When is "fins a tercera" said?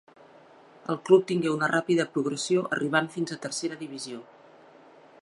3.17-3.79